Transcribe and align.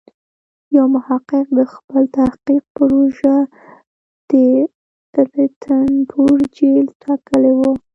یو 0.75 0.85
محقق 0.95 1.45
د 1.57 1.59
خپل 1.73 2.03
تحقیق 2.17 2.63
پروژه 2.77 3.35
د 4.29 4.31
رنتبور 5.33 6.39
جېل 6.57 6.85
ټاکلی 7.03 7.53
و. 7.57 7.61